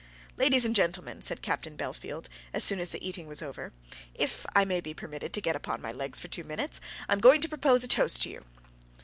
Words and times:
"Ladies 0.35 0.65
and 0.65 0.75
gentlemen," 0.75 1.21
said 1.21 1.43
Captain 1.43 1.77
Bellfield, 1.77 2.25
as 2.53 2.63
soon 2.63 2.79
as 2.79 2.89
the 2.89 3.07
eating 3.07 3.27
was 3.27 3.43
over, 3.43 3.71
"if 4.15 4.47
I 4.55 4.65
may 4.65 4.81
be 4.81 4.95
permitted 4.95 5.31
to 5.33 5.41
get 5.41 5.55
upon 5.55 5.79
my 5.79 5.91
legs 5.91 6.19
for 6.19 6.27
two 6.27 6.43
minutes, 6.43 6.81
I 7.07 7.13
am 7.13 7.19
going 7.19 7.39
to 7.41 7.47
propose 7.47 7.83
a 7.83 7.87
toast 7.87 8.23
to 8.23 8.29
you." 8.29 8.43